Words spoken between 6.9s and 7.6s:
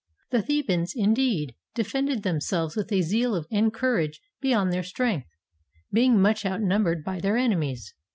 by their